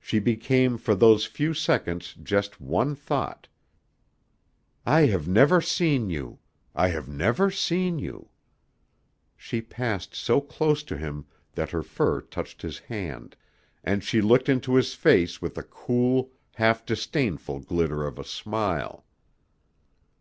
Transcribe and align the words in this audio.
She 0.00 0.18
became 0.18 0.76
for 0.76 0.96
those 0.96 1.24
few 1.24 1.54
seconds 1.54 2.16
just 2.20 2.60
one 2.60 2.96
thought 2.96 3.46
"I 4.84 5.02
have 5.02 5.28
never 5.28 5.60
seen 5.60 6.10
you. 6.10 6.40
I 6.74 6.88
have 6.88 7.08
never 7.08 7.48
seen 7.52 8.00
you." 8.00 8.30
She 9.36 9.62
passed 9.62 10.12
so 10.12 10.40
close 10.40 10.82
to 10.82 10.96
him 10.98 11.24
that 11.52 11.70
her 11.70 11.84
fur 11.84 12.20
touched 12.20 12.62
his 12.62 12.80
hand, 12.80 13.36
and 13.84 14.02
she 14.02 14.20
looked 14.20 14.48
into 14.48 14.74
his 14.74 14.94
face 14.94 15.40
with 15.40 15.56
a 15.56 15.62
cool, 15.62 16.32
half 16.56 16.84
disdainful 16.84 17.60
glitter 17.60 18.04
of 18.04 18.18
a 18.18 18.24
smile. 18.24 19.04